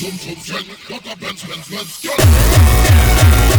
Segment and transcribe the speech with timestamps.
[0.00, 3.49] Zoom, zoom, zoom, come a Benz, Benz, Benz,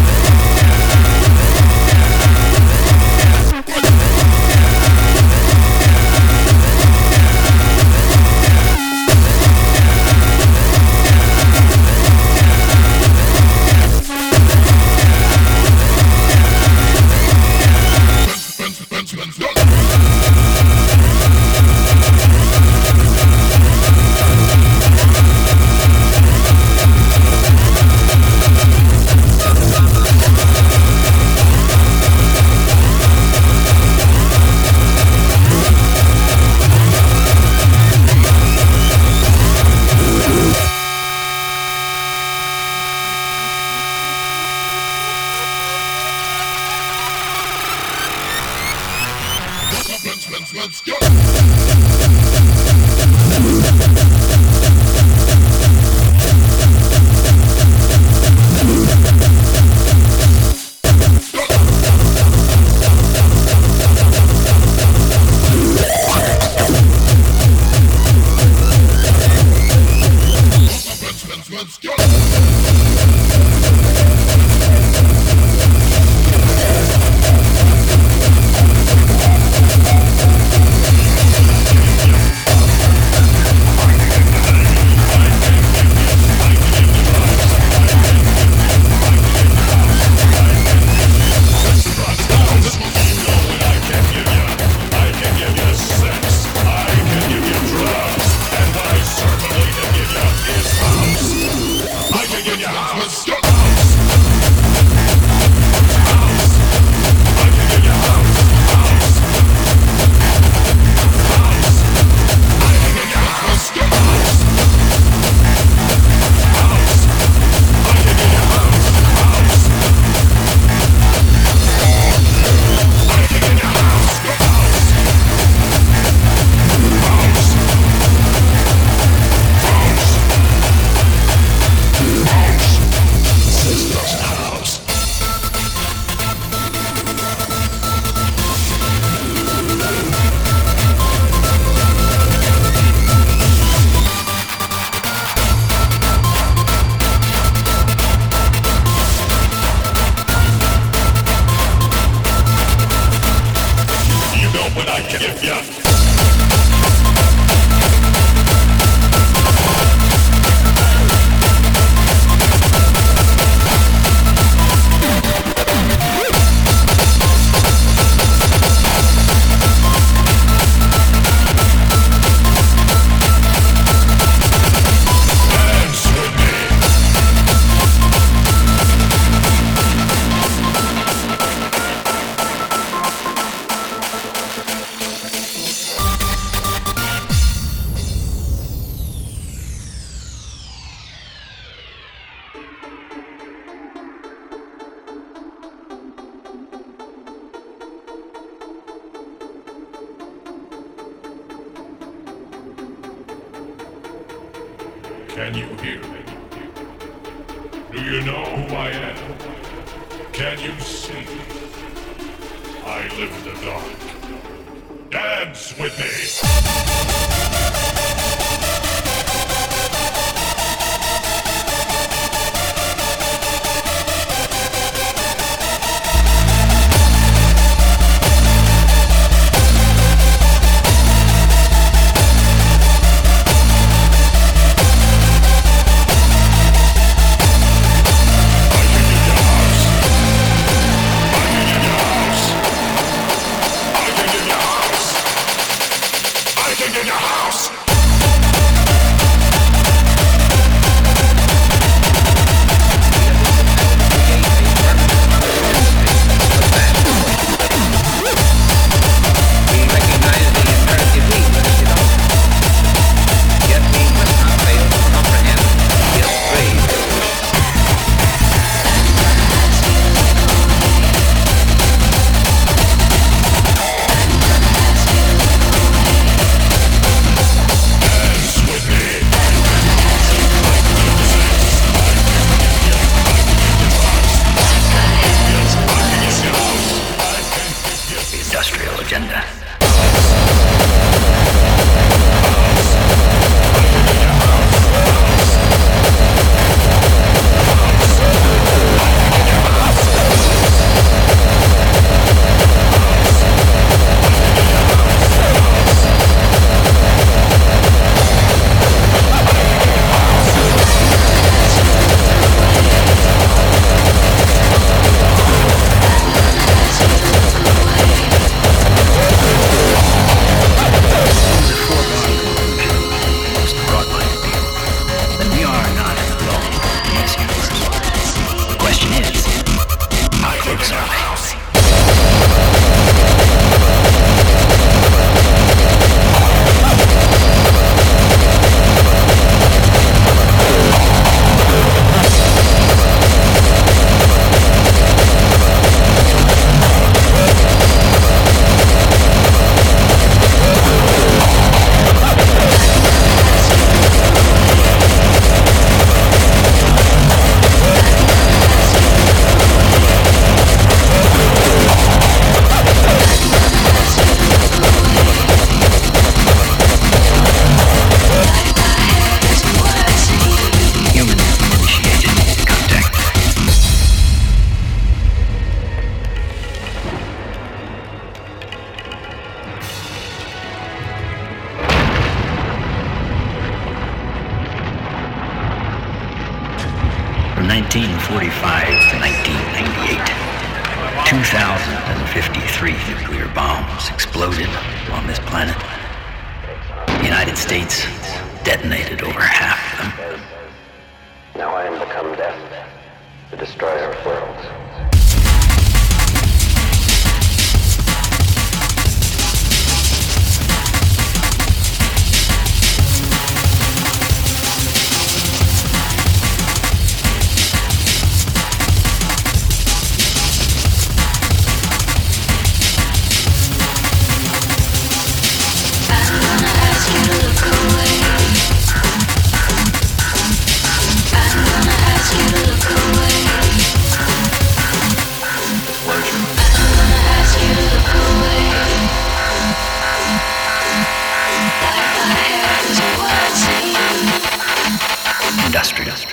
[445.81, 446.31] Industrial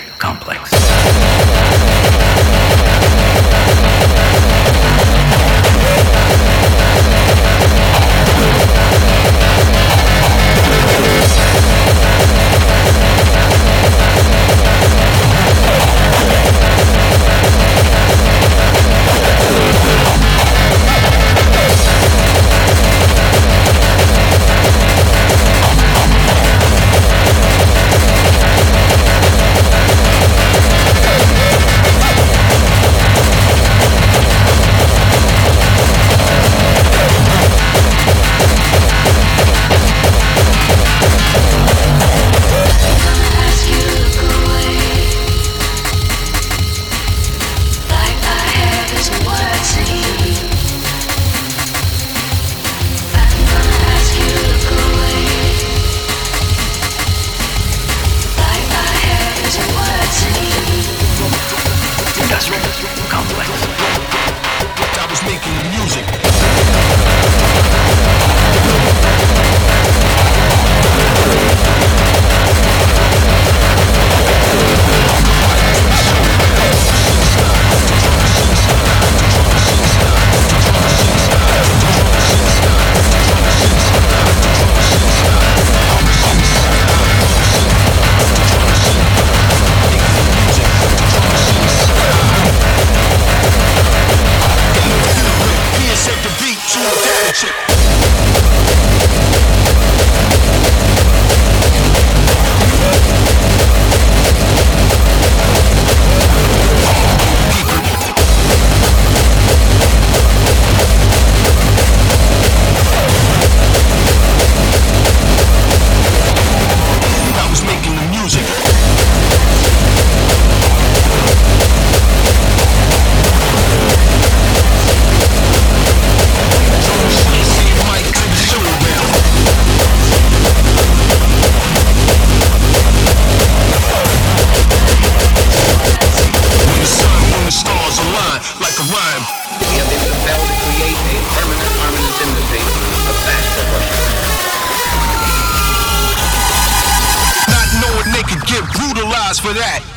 [149.29, 149.89] brutalized for that.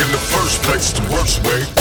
[0.00, 1.75] in the first place, the worst way.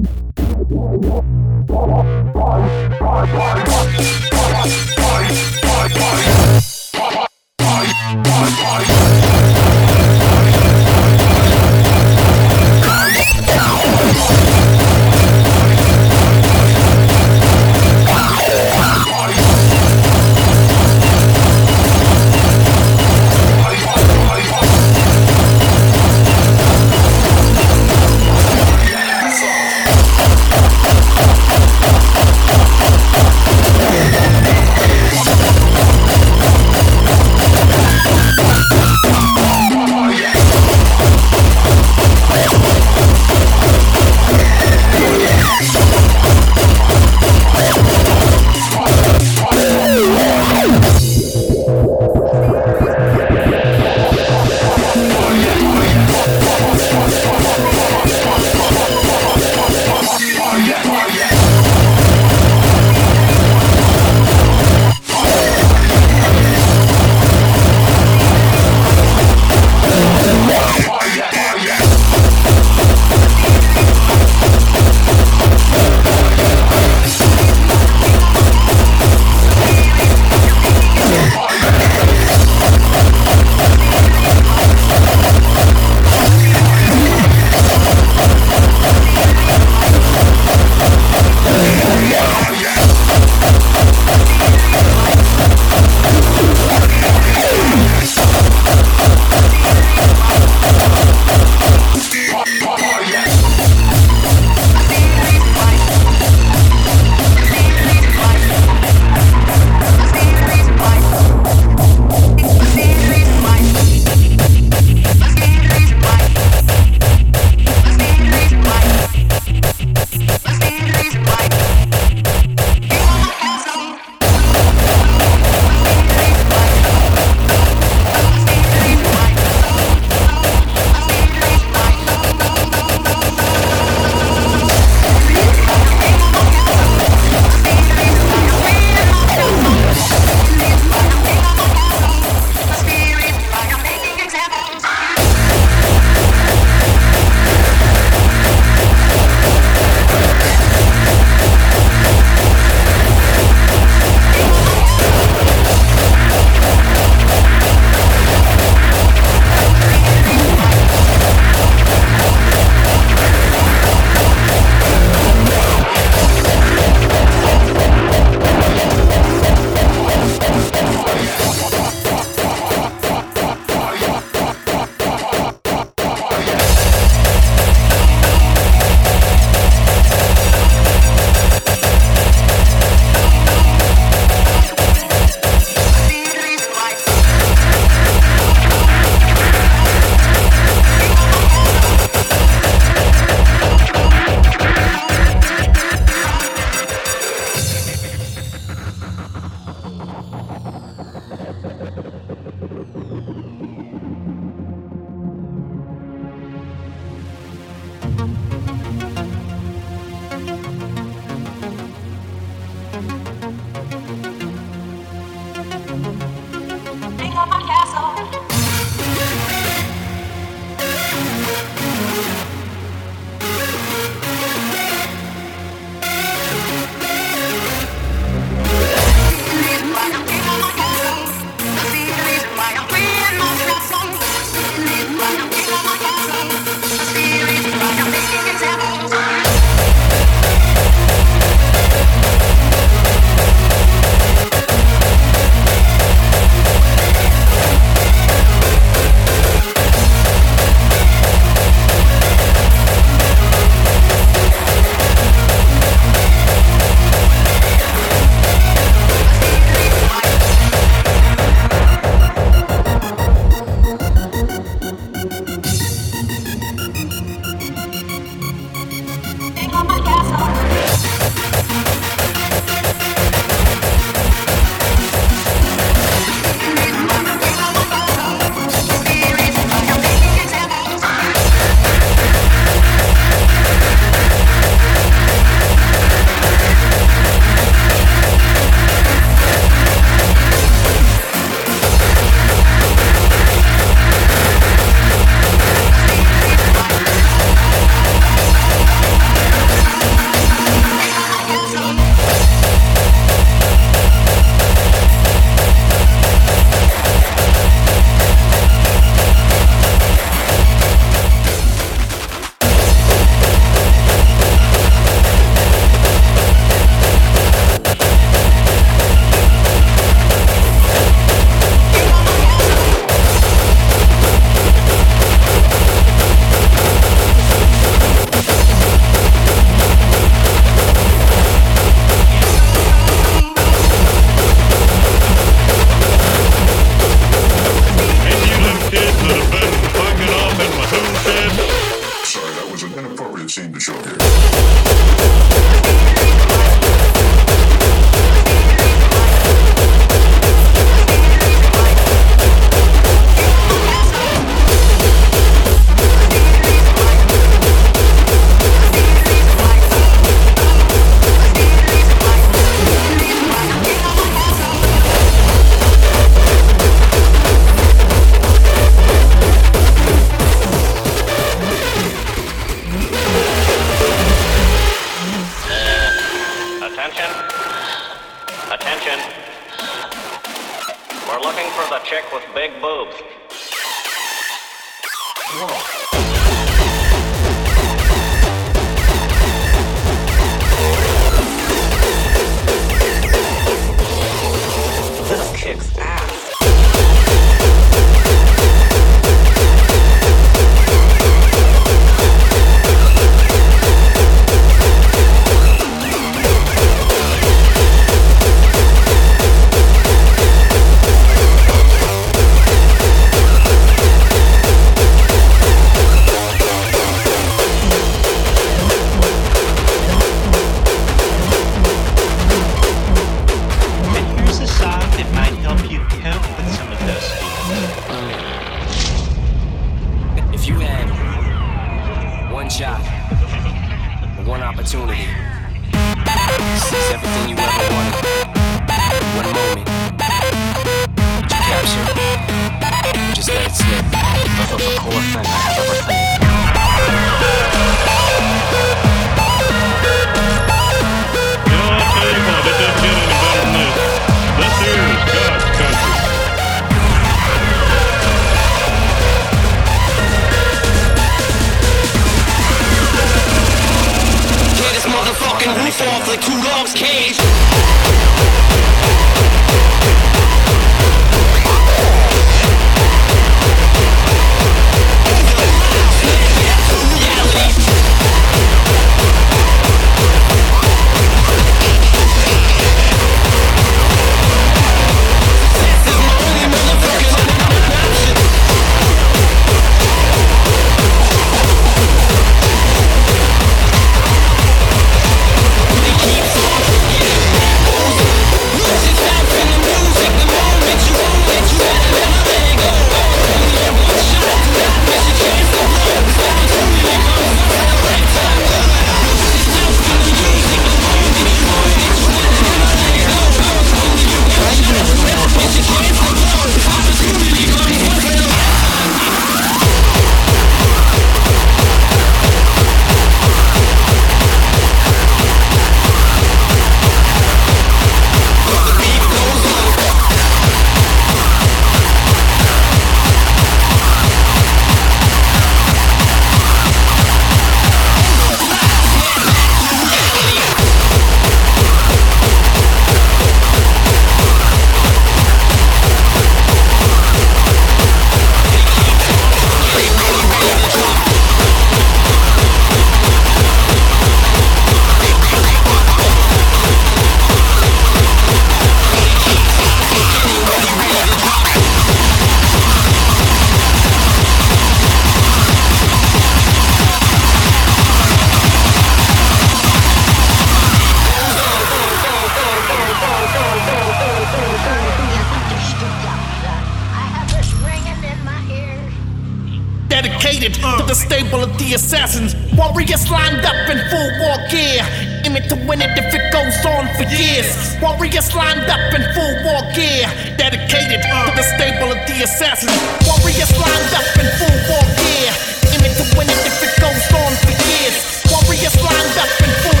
[582.91, 584.99] Warriors lined up in full war gear.
[585.47, 587.95] Aim it to win it if it goes on for years.
[588.03, 590.27] Warriors lined up in full war gear.
[590.59, 592.91] Dedicated to the stable of the assassins.
[593.23, 595.51] Warriors lined up in full war gear.
[595.95, 598.43] Aim it to win it if it goes on for years.
[598.51, 600.00] Warriors lined up in full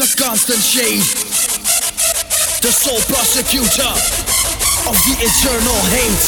[0.00, 1.04] the constant shade,
[2.64, 3.92] the sole prosecutor
[4.88, 6.24] of the eternal hate.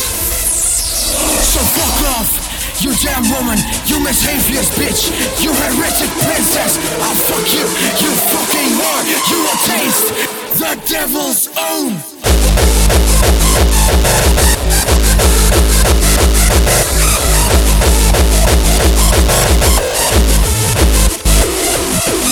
[1.40, 2.28] So fuck off,
[2.84, 3.56] you damn woman,
[3.88, 5.08] you mischievous bitch,
[5.40, 6.76] you heretic princess.
[7.00, 7.64] I'll fuck you,
[8.04, 10.08] you fucking whore, you will taste
[10.60, 12.12] the devil's own.
[22.06, 22.22] なんで?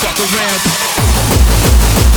[0.00, 2.11] fuck around.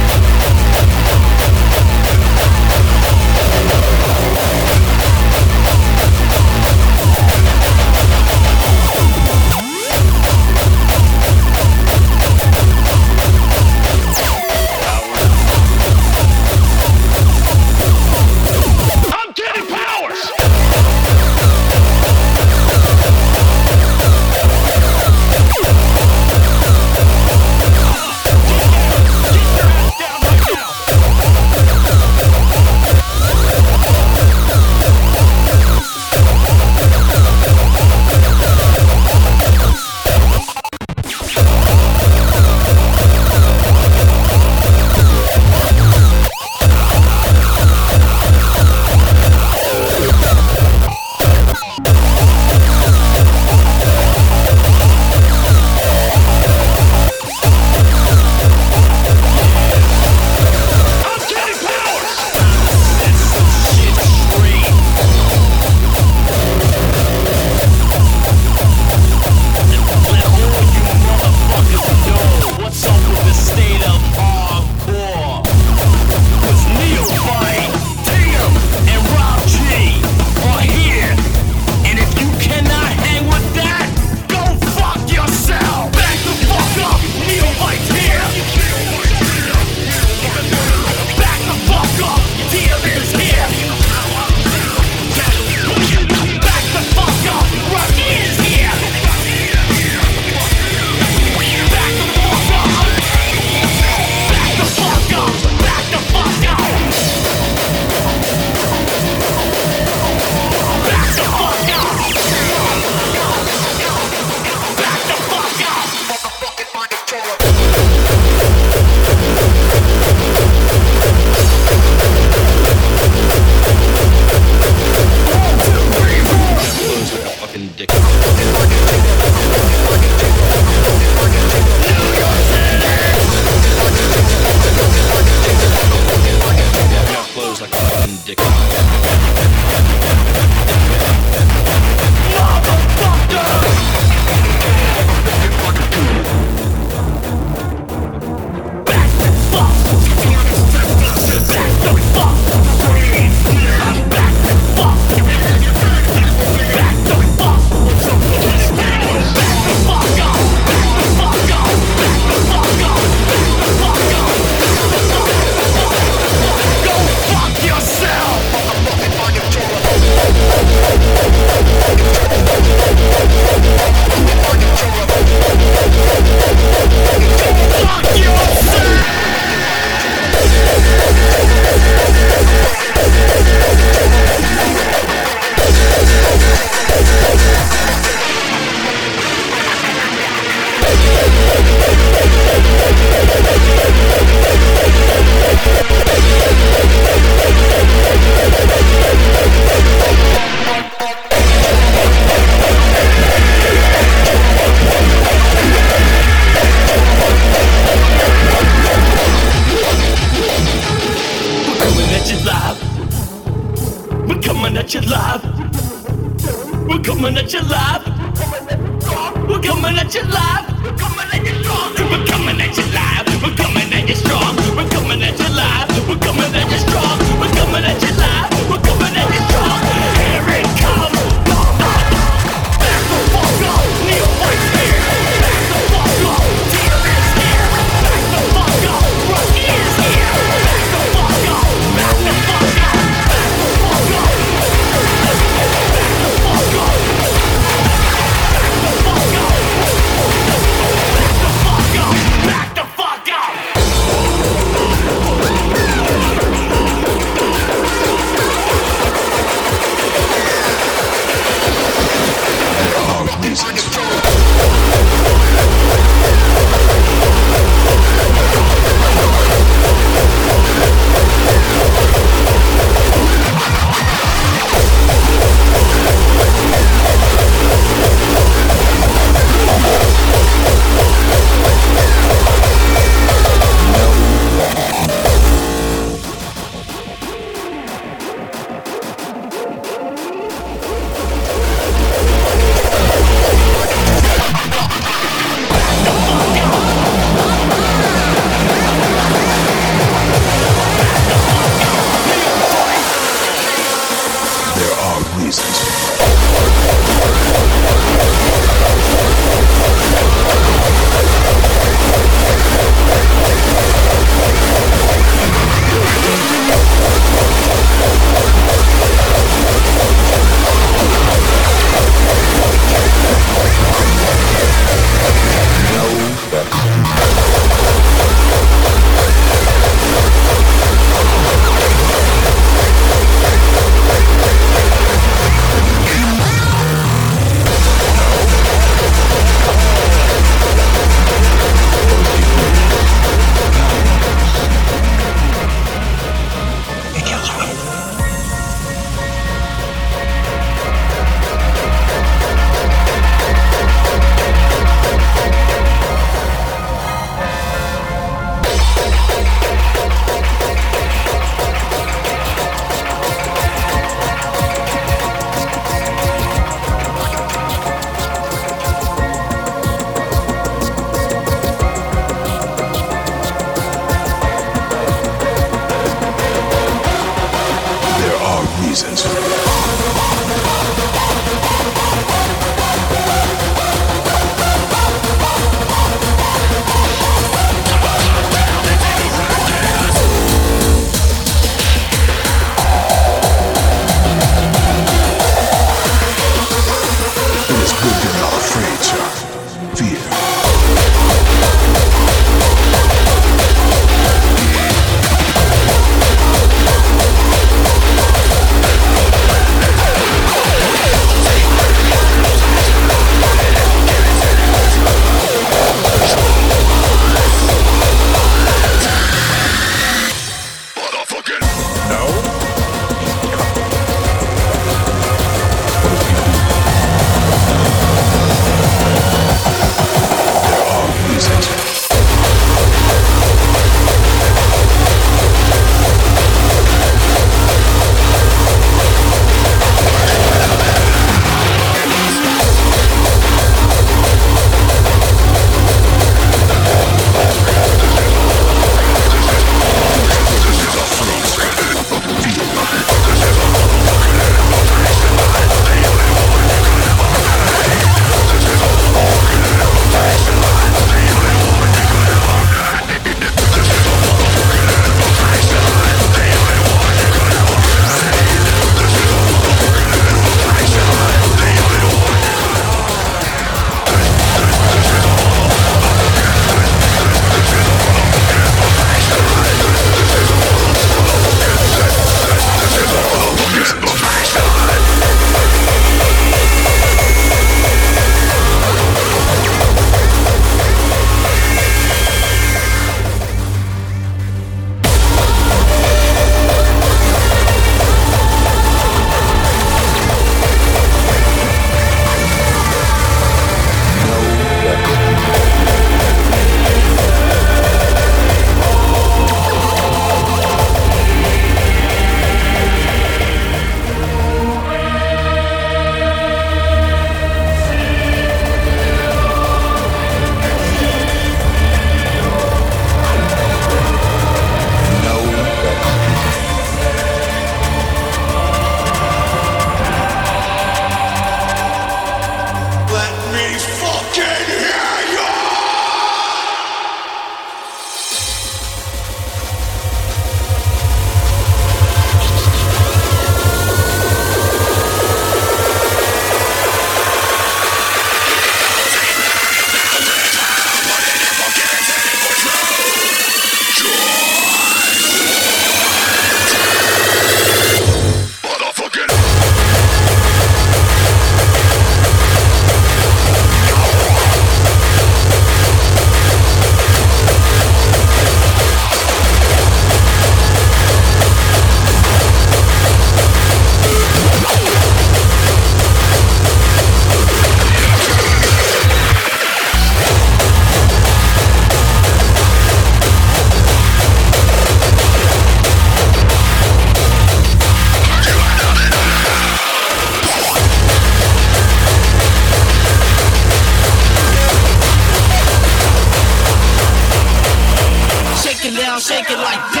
[599.31, 600.00] shake it like this.